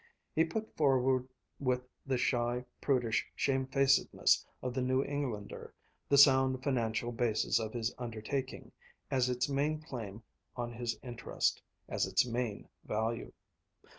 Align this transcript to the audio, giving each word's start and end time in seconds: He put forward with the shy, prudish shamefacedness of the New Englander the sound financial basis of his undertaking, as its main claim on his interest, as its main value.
He 0.33 0.43
put 0.45 0.75
forward 0.75 1.27
with 1.59 1.83
the 2.07 2.17
shy, 2.17 2.65
prudish 2.81 3.27
shamefacedness 3.35 4.47
of 4.63 4.73
the 4.73 4.81
New 4.81 5.03
Englander 5.03 5.75
the 6.09 6.17
sound 6.17 6.63
financial 6.63 7.11
basis 7.11 7.59
of 7.59 7.71
his 7.73 7.93
undertaking, 7.99 8.71
as 9.11 9.29
its 9.29 9.47
main 9.47 9.79
claim 9.79 10.23
on 10.55 10.73
his 10.73 10.97
interest, 11.03 11.61
as 11.87 12.07
its 12.07 12.25
main 12.25 12.67
value. 12.83 13.31